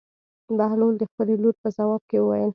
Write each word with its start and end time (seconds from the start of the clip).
بهلول 0.57 0.93
د 0.99 1.03
خپلې 1.11 1.33
لور 1.41 1.55
په 1.63 1.69
ځواب 1.77 2.01
کې 2.09 2.17
وویل. 2.21 2.49